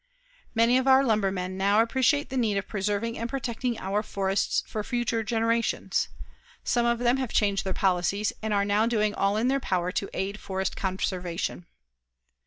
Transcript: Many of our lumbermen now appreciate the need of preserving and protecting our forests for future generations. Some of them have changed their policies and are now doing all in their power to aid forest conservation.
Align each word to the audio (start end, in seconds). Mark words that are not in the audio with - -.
Many 0.55 0.79
of 0.79 0.87
our 0.87 1.03
lumbermen 1.03 1.57
now 1.59 1.79
appreciate 1.79 2.29
the 2.31 2.35
need 2.35 2.57
of 2.57 2.67
preserving 2.67 3.19
and 3.19 3.29
protecting 3.29 3.77
our 3.77 4.01
forests 4.01 4.63
for 4.65 4.83
future 4.83 5.21
generations. 5.21 6.07
Some 6.63 6.87
of 6.87 6.97
them 6.97 7.17
have 7.17 7.31
changed 7.31 7.63
their 7.63 7.73
policies 7.75 8.33
and 8.41 8.51
are 8.51 8.65
now 8.65 8.87
doing 8.87 9.13
all 9.13 9.37
in 9.37 9.47
their 9.47 9.59
power 9.59 9.91
to 9.91 10.09
aid 10.11 10.39
forest 10.39 10.75
conservation. 10.75 11.67